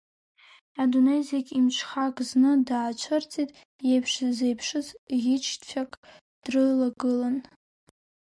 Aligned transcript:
Адунеи 0.81 1.21
зегь 1.29 1.51
имҽхак 1.57 2.15
зны 2.29 2.51
даацәырҵит, 2.67 3.49
иеиԥш 3.87 4.13
зеиԥшыз 4.37 4.87
ӷьычцәак 5.21 5.91
дрылагылан. 6.43 7.37